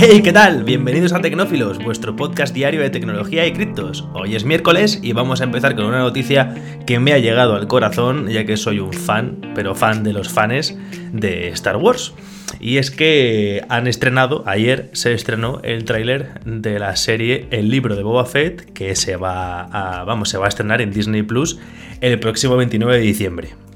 [0.00, 0.62] Hey, ¿qué tal?
[0.62, 4.06] Bienvenidos a Tecnófilos, vuestro podcast diario de tecnología y criptos.
[4.14, 6.54] Hoy es miércoles y vamos a empezar con una noticia
[6.86, 10.28] que me ha llegado al corazón, ya que soy un fan, pero fan de los
[10.28, 10.78] fans
[11.12, 12.14] de Star Wars.
[12.60, 17.96] Y es que han estrenado, ayer se estrenó el tráiler de la serie El libro
[17.96, 21.58] de Boba Fett, que se va a, vamos, se va a estrenar en Disney Plus
[22.00, 23.67] el próximo 29 de diciembre.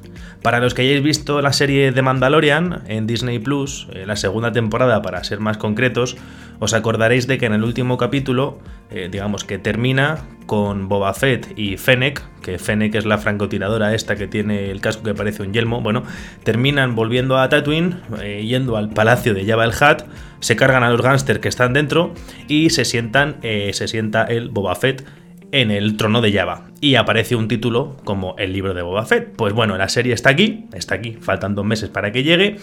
[0.42, 4.50] Para los que hayáis visto la serie de Mandalorian en Disney Plus, eh, la segunda
[4.50, 6.16] temporada para ser más concretos,
[6.58, 8.58] os acordaréis de que en el último capítulo,
[8.90, 14.16] eh, digamos que termina con Boba Fett y Fennec, que Fennec es la francotiradora esta
[14.16, 16.02] que tiene el casco que parece un yelmo, bueno,
[16.42, 20.02] terminan volviendo a Tatooine, eh, yendo al palacio de Jabba el Hutt,
[20.40, 22.14] se cargan a los gángsters que están dentro
[22.48, 25.04] y se sientan, se sienta el Boba Fett
[25.52, 26.66] en el trono de Java.
[26.80, 29.36] Y aparece un título como el libro de Boba Fett.
[29.36, 32.56] Pues bueno, la serie está aquí, está aquí, faltan dos meses para que llegue.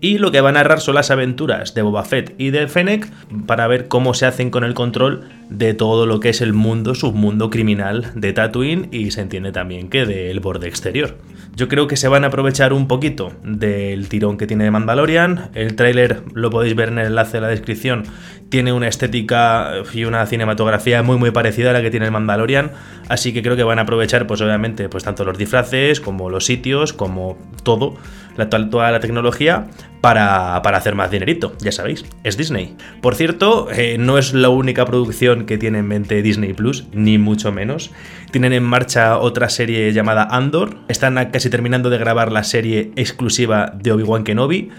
[0.00, 3.08] Y lo que va a narrar son las aventuras de Boba Fett y de Fennec
[3.46, 6.94] para ver cómo se hacen con el control de todo lo que es el mundo,
[6.94, 11.16] submundo criminal de Tatooine y se entiende también que del borde exterior.
[11.56, 15.50] Yo creo que se van a aprovechar un poquito del tirón que tiene de Mandalorian.
[15.54, 18.04] El tráiler lo podéis ver en el enlace de la descripción.
[18.48, 22.72] Tiene una estética y una cinematografía muy muy parecida a la que tiene el Mandalorian.
[23.08, 26.46] Así que creo que van a aprovechar, pues obviamente, pues tanto los disfraces, como los
[26.46, 27.96] sitios, como todo,
[28.36, 29.66] la, toda la tecnología,
[30.00, 31.54] para, hacer más dinerito.
[31.60, 32.76] Ya sabéis, es Disney.
[33.00, 37.18] Por cierto, eh, no es la única producción que tiene en mente Disney Plus, ni
[37.18, 37.90] mucho menos.
[38.30, 40.76] Tienen en marcha otra serie llamada Andor.
[40.88, 44.70] Están casi terminando de grabar la serie exclusiva de Obi-Wan Kenobi.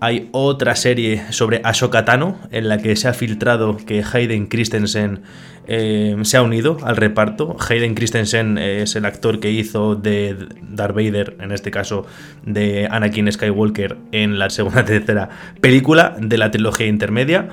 [0.00, 5.22] Hay otra serie sobre Ashoka Tano en la que se ha filtrado que Hayden Christensen
[5.66, 7.56] eh, se ha unido al reparto.
[7.68, 12.06] Hayden Christensen es el actor que hizo de Darth Vader, en este caso
[12.44, 17.48] de Anakin Skywalker, en la segunda y tercera película de la trilogía intermedia.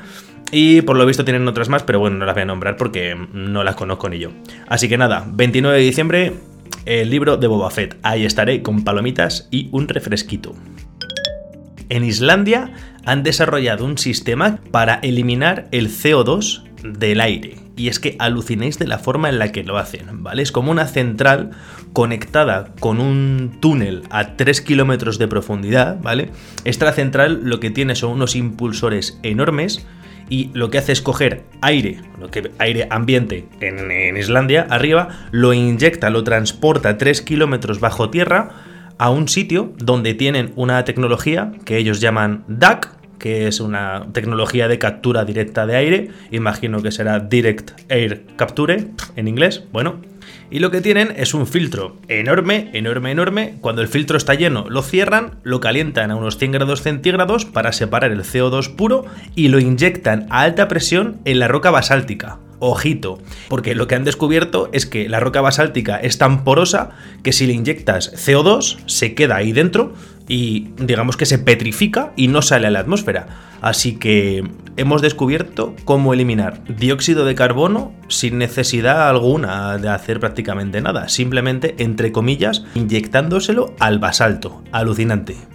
[0.52, 3.16] Y por lo visto tienen otras más, pero bueno, no las voy a nombrar porque
[3.34, 4.32] no las conozco ni yo.
[4.68, 6.34] Así que nada, 29 de diciembre,
[6.86, 7.98] el libro de Boba Fett.
[8.04, 10.54] Ahí estaré con palomitas y un refresquito.
[11.92, 12.72] En Islandia
[13.06, 17.58] han desarrollado un sistema para eliminar el CO2 del aire.
[17.76, 20.42] Y es que alucinéis de la forma en la que lo hacen, ¿vale?
[20.42, 21.52] Es como una central
[21.92, 26.30] conectada con un túnel a 3 kilómetros de profundidad, ¿vale?
[26.64, 29.86] Esta central lo que tiene son unos impulsores enormes
[30.30, 35.52] y lo que hace es coger aire, lo que, aire ambiente en, Islandia, arriba, lo
[35.54, 38.71] inyecta, lo transporta 3 kilómetros bajo tierra
[39.02, 44.68] a un sitio donde tienen una tecnología que ellos llaman DAC, que es una tecnología
[44.68, 50.02] de captura directa de aire, imagino que será Direct Air Capture en inglés, bueno,
[50.52, 53.56] y lo que tienen es un filtro enorme, enorme, enorme.
[53.60, 57.72] Cuando el filtro está lleno, lo cierran, lo calientan a unos 100 grados centígrados para
[57.72, 62.38] separar el CO2 puro y lo inyectan a alta presión en la roca basáltica.
[62.64, 63.18] Ojito,
[63.50, 66.92] porque lo que han descubierto es que la roca basáltica es tan porosa
[67.24, 69.94] que si le inyectas CO2 se queda ahí dentro
[70.28, 73.28] y digamos que se petrifica y no sale a la atmósfera.
[73.62, 74.44] Así que
[74.78, 81.76] hemos descubierto cómo eliminar dióxido de carbono sin necesidad alguna de hacer prácticamente nada, simplemente
[81.80, 84.64] entre comillas inyectándoselo al basalto.
[84.72, 85.51] Alucinante.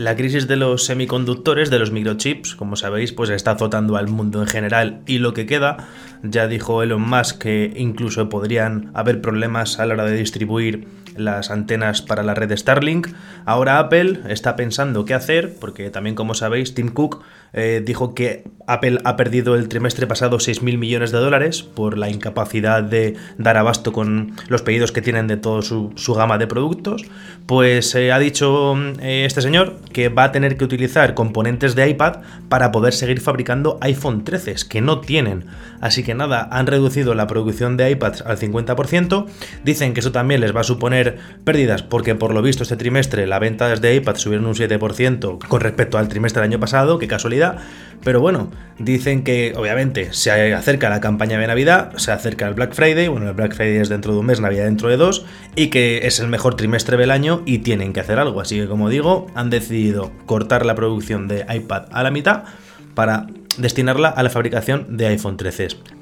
[0.00, 4.40] La crisis de los semiconductores, de los microchips, como sabéis, pues está azotando al mundo
[4.40, 5.02] en general.
[5.06, 5.88] Y lo que queda,
[6.22, 11.50] ya dijo Elon Musk que incluso podrían haber problemas a la hora de distribuir las
[11.50, 13.08] antenas para la red Starlink.
[13.44, 17.22] Ahora Apple está pensando qué hacer, porque también como sabéis, Tim Cook
[17.52, 22.08] eh, dijo que Apple ha perdido el trimestre pasado 6.000 millones de dólares por la
[22.08, 27.04] incapacidad de dar abasto con los pedidos que tienen de toda su, gama de productos.
[27.46, 31.88] Pues eh, ha dicho eh, este señor que va a tener que utilizar componentes de
[31.88, 32.18] iPad
[32.48, 35.46] para poder seguir fabricando iPhone 13, que no tienen.
[35.80, 39.26] Así que nada, han reducido la producción de iPads al 50%.
[39.64, 40.99] Dicen que eso también les va a suponer
[41.44, 45.60] pérdidas porque por lo visto este trimestre las ventas de iPad subieron un 7% con
[45.60, 47.58] respecto al trimestre del año pasado, qué casualidad.
[48.02, 52.72] Pero bueno, dicen que obviamente se acerca la campaña de Navidad, se acerca el Black
[52.72, 55.68] Friday, bueno, el Black Friday es dentro de un mes, Navidad dentro de dos, y
[55.68, 58.40] que es el mejor trimestre del año y tienen que hacer algo.
[58.40, 62.44] Así que como digo, han decidido cortar la producción de iPad a la mitad
[62.94, 63.26] para
[63.58, 65.99] destinarla a la fabricación de iPhone 13.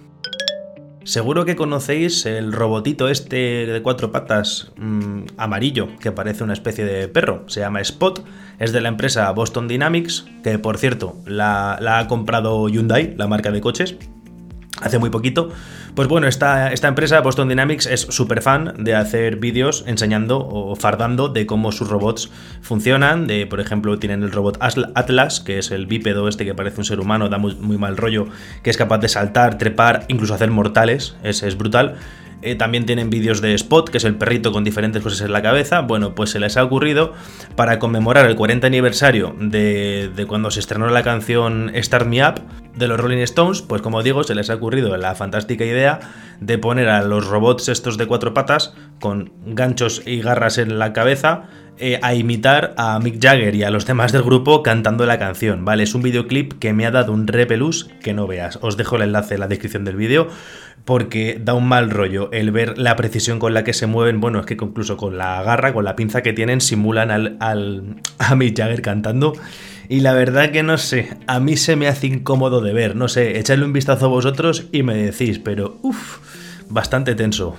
[1.08, 6.84] Seguro que conocéis el robotito este de cuatro patas mm, amarillo que parece una especie
[6.84, 7.44] de perro.
[7.46, 8.22] Se llama Spot.
[8.58, 13.26] Es de la empresa Boston Dynamics, que por cierto la, la ha comprado Hyundai, la
[13.26, 13.96] marca de coches.
[14.82, 15.50] Hace muy poquito.
[15.94, 20.76] Pues bueno, esta, esta empresa, Boston Dynamics, es súper fan de hacer vídeos enseñando o
[20.76, 22.30] fardando de cómo sus robots
[22.60, 23.26] funcionan.
[23.26, 26.84] De, por ejemplo, tienen el robot Atlas, que es el bípedo este que parece un
[26.84, 28.26] ser humano, da muy, mal rollo,
[28.62, 31.16] que es capaz de saltar, trepar, incluso hacer mortales.
[31.22, 31.96] Es brutal.
[32.40, 35.42] Eh, también tienen vídeos de Spot, que es el perrito con diferentes cosas en la
[35.42, 35.80] cabeza.
[35.80, 37.12] Bueno, pues se les ha ocurrido
[37.56, 42.40] para conmemorar el 40 aniversario de, de, cuando se estrenó la canción Start Me Up
[42.76, 45.98] de los Rolling Stones, pues como digo, se les ha ocurrido la fantástica idea
[46.40, 50.92] de poner a los robots estos de cuatro patas con ganchos y garras en la
[50.92, 51.48] cabeza
[51.80, 55.64] eh, a imitar a Mick Jagger y a los demás del grupo cantando la canción,
[55.64, 55.84] ¿vale?
[55.84, 58.58] Es un videoclip que me ha dado un repelús que no veas.
[58.62, 60.28] Os dejo el enlace en la descripción del vídeo
[60.84, 64.20] porque da un mal rollo el ver la precisión con la que se mueven.
[64.20, 67.96] Bueno, es que incluso con la garra, con la pinza que tienen, simulan al, al
[68.18, 69.34] a Mick Jagger cantando.
[69.88, 72.96] Y la verdad que no sé, a mí se me hace incómodo de ver.
[72.96, 76.18] No sé, echadle un vistazo vosotros y me decís, pero uff,
[76.68, 77.56] bastante tenso.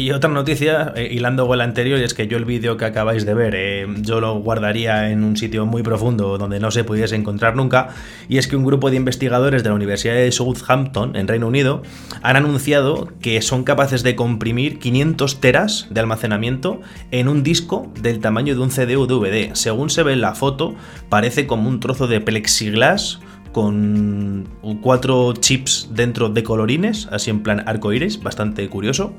[0.00, 3.26] Y otra noticia, eh, hilando con la anterior, es que yo el vídeo que acabáis
[3.26, 7.16] de ver, eh, yo lo guardaría en un sitio muy profundo donde no se pudiese
[7.16, 7.88] encontrar nunca,
[8.26, 11.82] y es que un grupo de investigadores de la Universidad de Southampton, en Reino Unido,
[12.22, 16.80] han anunciado que son capaces de comprimir 500 teras de almacenamiento
[17.10, 19.50] en un disco del tamaño de un CD o DVD.
[19.52, 20.76] Según se ve en la foto,
[21.10, 23.20] parece como un trozo de plexiglas
[23.52, 24.48] con
[24.80, 29.12] cuatro chips dentro de colorines, así en plan arcoíris, bastante curioso.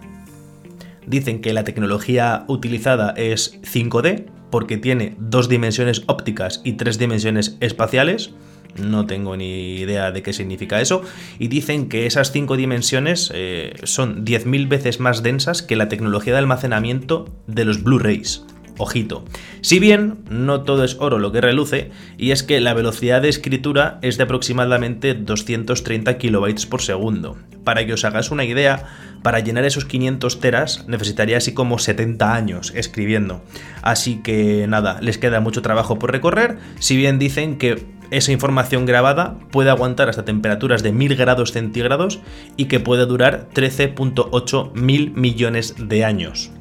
[1.06, 7.58] Dicen que la tecnología utilizada es 5D porque tiene dos dimensiones ópticas y tres dimensiones
[7.60, 8.32] espaciales.
[8.78, 11.02] No tengo ni idea de qué significa eso.
[11.40, 16.34] Y dicen que esas cinco dimensiones eh, son 10.000 veces más densas que la tecnología
[16.34, 18.46] de almacenamiento de los Blu-rays.
[18.78, 19.26] Ojito.
[19.62, 23.30] Si bien no todo es oro lo que reluce, y es que la velocidad de
[23.30, 27.38] escritura es de aproximadamente 230 kilobytes por segundo.
[27.64, 28.86] Para que os hagáis una idea,
[29.24, 33.44] para llenar esos 500 teras necesitaría así como 70 años escribiendo.
[33.82, 38.86] Así que nada, les queda mucho trabajo por recorrer, si bien dicen que esa información
[38.86, 42.20] grabada puede aguantar hasta temperaturas de 1000 grados centígrados
[42.58, 46.52] y que puede durar 13.8 mil millones de años.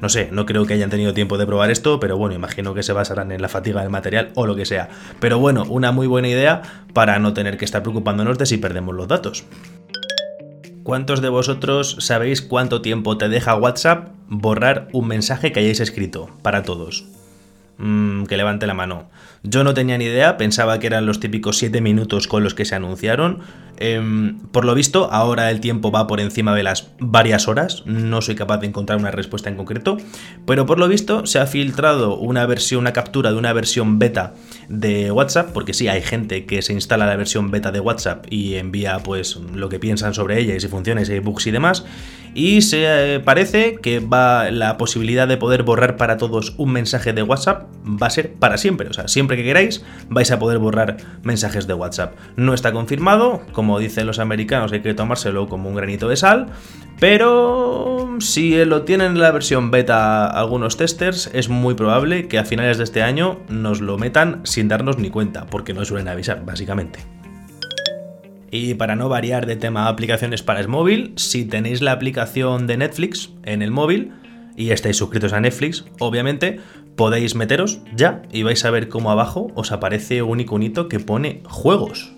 [0.00, 2.82] No sé, no creo que hayan tenido tiempo de probar esto, pero bueno, imagino que
[2.82, 4.88] se basarán en la fatiga del material o lo que sea.
[5.20, 6.62] Pero bueno, una muy buena idea
[6.92, 9.44] para no tener que estar preocupándonos de si perdemos los datos.
[10.84, 16.30] ¿Cuántos de vosotros sabéis cuánto tiempo te deja WhatsApp borrar un mensaje que hayáis escrito?
[16.42, 17.04] Para todos.
[17.78, 19.08] Mm, que levante la mano.
[19.42, 22.64] Yo no tenía ni idea, pensaba que eran los típicos 7 minutos con los que
[22.64, 23.40] se anunciaron.
[23.80, 28.20] Em, por lo visto, ahora el tiempo va por encima de las varias horas, no
[28.20, 29.98] soy capaz de encontrar una respuesta en concreto,
[30.46, 34.34] pero por lo visto se ha filtrado una versión, una captura de una versión beta
[34.68, 38.56] de WhatsApp, porque sí, hay gente que se instala la versión beta de WhatsApp y
[38.56, 41.84] envía pues lo que piensan sobre ella y si funciona, si hay bugs y demás,
[42.34, 47.12] y se eh, parece que va la posibilidad de poder borrar para todos un mensaje
[47.12, 50.58] de WhatsApp va a ser para siempre, o sea, siempre que queráis vais a poder
[50.58, 52.14] borrar mensajes de WhatsApp.
[52.36, 56.46] No está confirmado, como dicen los americanos, hay que tomárselo como un granito de sal,
[56.98, 62.44] pero si lo tienen en la versión beta algunos testers, es muy probable que a
[62.44, 66.44] finales de este año nos lo metan sin darnos ni cuenta, porque no suelen avisar,
[66.44, 67.00] básicamente.
[68.50, 72.78] Y para no variar de tema aplicaciones para el móvil, si tenéis la aplicación de
[72.78, 74.12] Netflix en el móvil
[74.56, 76.58] y estáis suscritos a Netflix, obviamente
[76.96, 81.42] podéis meteros ya y vais a ver cómo abajo os aparece un iconito que pone
[81.44, 82.17] juegos.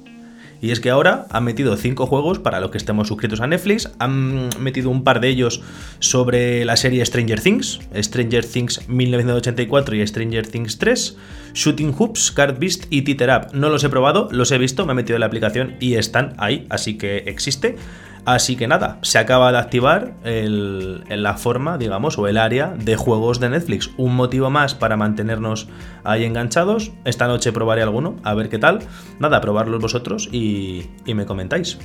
[0.60, 3.90] Y es que ahora han metido 5 juegos para los que estemos suscritos a Netflix.
[3.98, 5.62] Han metido un par de ellos
[6.00, 11.16] sobre la serie Stranger Things, Stranger Things 1984 y Stranger Things 3,
[11.54, 13.54] Shooting Hoops, Card Beast y Teeter Up.
[13.54, 16.34] No los he probado, los he visto, me he metido en la aplicación y están
[16.36, 17.76] ahí, así que existe.
[18.24, 23.40] Así que nada, se acaba de activar la forma, digamos, o el área de juegos
[23.40, 23.90] de Netflix.
[23.96, 25.68] Un motivo más para mantenernos
[26.04, 26.92] ahí enganchados.
[27.04, 28.80] Esta noche probaré alguno, a ver qué tal.
[29.18, 31.78] Nada, probarlos vosotros y me comentáis.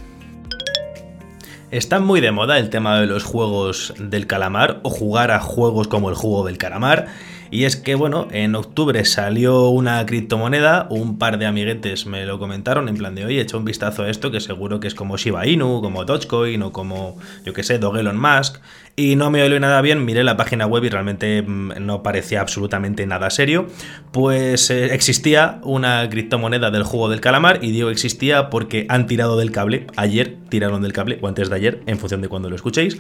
[1.71, 5.87] Está muy de moda el tema de los juegos del calamar o jugar a juegos
[5.87, 7.07] como el juego del calamar.
[7.51, 12.39] Y es que, bueno, en octubre salió una criptomoneda, un par de amiguetes me lo
[12.39, 15.17] comentaron en plan de, oye, echa un vistazo a esto que seguro que es como
[15.17, 18.57] Shiba Inu, como Dogecoin o como, yo que sé, Dogelon Musk.
[18.97, 22.41] Y no me oí nada bien, miré la página web y realmente mm, no parecía
[22.41, 23.67] absolutamente nada serio.
[24.11, 29.37] Pues eh, existía una criptomoneda del juego del calamar y digo existía porque han tirado
[29.37, 32.55] del cable, ayer tiraron del cable o antes de ayer, en función de cuando lo
[32.55, 32.97] escuchéis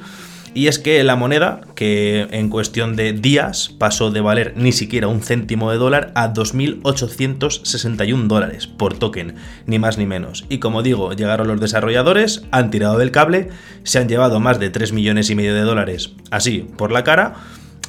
[0.53, 5.07] Y es que la moneda, que en cuestión de días pasó de valer ni siquiera
[5.07, 9.35] un céntimo de dólar a 2.861 dólares por token,
[9.65, 10.45] ni más ni menos.
[10.49, 13.49] Y como digo, llegaron los desarrolladores, han tirado del cable,
[13.83, 17.35] se han llevado más de 3 millones y medio de dólares así por la cara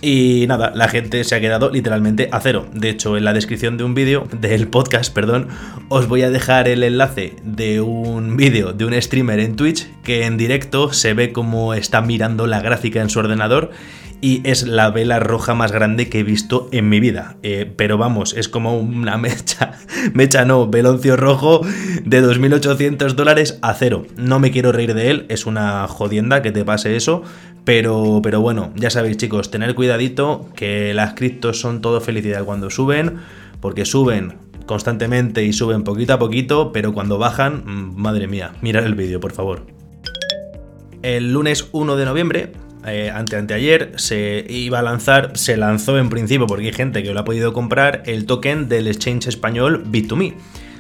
[0.03, 2.67] y nada, la gente se ha quedado literalmente a cero.
[2.73, 5.49] De hecho, en la descripción de un vídeo, del podcast, perdón,
[5.88, 10.26] os voy a dejar el enlace de un vídeo de un streamer en Twitch que
[10.26, 13.71] en directo se ve como está mirando la gráfica en su ordenador
[14.20, 17.37] y es la vela roja más grande que he visto en mi vida.
[17.42, 19.73] Eh, pero vamos, es como una mecha,
[20.14, 21.61] mecha no, veloncio rojo
[22.04, 24.06] de 2.800 dólares a cero.
[24.16, 27.23] No me quiero reír de él, es una jodienda que te pase eso,
[27.64, 32.70] pero, pero bueno, ya sabéis chicos, tener cuidadito que las criptos son todo felicidad cuando
[32.70, 33.16] suben,
[33.61, 34.35] porque suben
[34.66, 39.20] constantemente y suben poquito a poquito, pero cuando bajan, mm, madre mía, mirad el vídeo
[39.20, 39.66] por favor.
[41.02, 42.52] El lunes 1 de noviembre
[42.87, 47.12] eh, ante anteayer se iba a lanzar, se lanzó en principio porque hay gente que
[47.12, 50.35] lo ha podido comprar, el token del exchange español Bit2Me.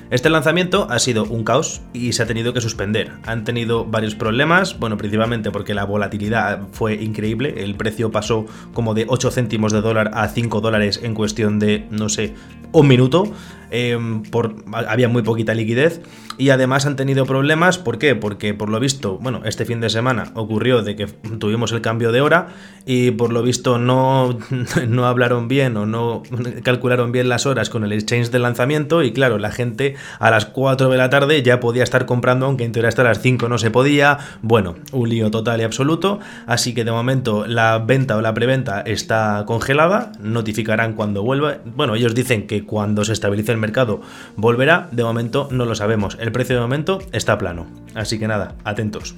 [0.08, 3.10] Este lanzamiento ha sido un caos y se ha tenido que suspender.
[3.26, 8.94] Han tenido varios problemas, bueno, principalmente porque la volatilidad fue increíble, el precio pasó como
[8.94, 12.34] de 8 céntimos de dólar a 5 dólares en cuestión de, no sé,
[12.72, 13.32] un minuto.
[13.70, 16.00] Em, por, había muy poquita liquidez
[16.38, 18.14] y además han tenido problemas, ¿por qué?
[18.14, 22.12] Porque por lo visto, bueno, este fin de semana ocurrió de que tuvimos el cambio
[22.12, 22.48] de hora
[22.84, 24.38] y por lo visto no,
[24.88, 26.22] no hablaron bien o no
[26.62, 30.46] calcularon bien las horas con el exchange de lanzamiento y claro, la gente a las
[30.46, 33.58] 4 de la tarde ya podía estar comprando, aunque en teoría hasta las 5 no
[33.58, 38.20] se podía, bueno, un lío total y absoluto, así que de momento la venta o
[38.20, 43.58] la preventa está congelada, notificarán cuando vuelva, bueno, ellos dicen que cuando se estabilice el
[43.58, 44.00] mercado
[44.36, 46.16] volverá, de momento no lo sabemos.
[46.20, 47.66] El precio de momento está plano.
[47.94, 49.14] Así que nada, atentos.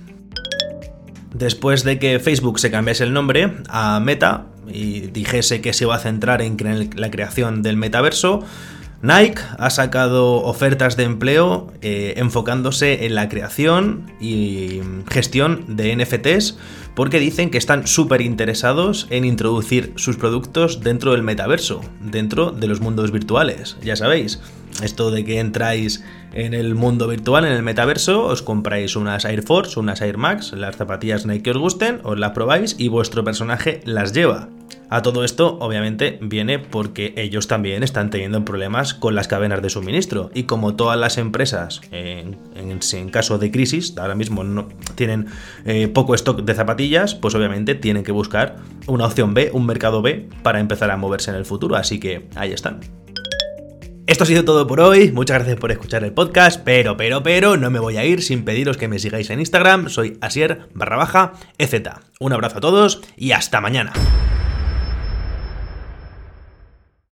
[1.34, 5.94] Después de que Facebook se cambiase el nombre a Meta y dijese que se iba
[5.94, 6.56] a centrar en
[6.96, 8.44] la creación del metaverso,
[9.00, 16.58] Nike ha sacado ofertas de empleo eh, enfocándose en la creación y gestión de NFTs
[16.96, 22.66] porque dicen que están súper interesados en introducir sus productos dentro del metaverso, dentro de
[22.66, 23.76] los mundos virtuales.
[23.82, 24.40] Ya sabéis,
[24.82, 26.02] esto de que entráis
[26.32, 30.52] en el mundo virtual, en el metaverso, os compráis unas Air Force, unas Air Max,
[30.52, 34.48] las zapatillas Nike que os gusten, os las probáis y vuestro personaje las lleva.
[34.90, 39.68] A todo esto, obviamente, viene porque ellos también están teniendo problemas con las cadenas de
[39.68, 40.30] suministro.
[40.32, 42.38] Y como todas las empresas, en,
[43.10, 45.26] caso de crisis, ahora mismo no tienen
[45.66, 50.00] eh, poco stock de zapatillas, pues obviamente tienen que buscar una opción B, un mercado
[50.00, 51.76] B, para empezar a moverse en el futuro.
[51.76, 52.80] Así que ahí están.
[54.06, 57.58] Esto ha sido todo por hoy, muchas gracias por escuchar el podcast, pero, pero, pero,
[57.58, 60.96] no me voy a ir sin pediros que me sigáis en Instagram, soy asier barra
[60.96, 61.74] baja, EZ.
[62.18, 63.92] Un abrazo a todos y hasta mañana.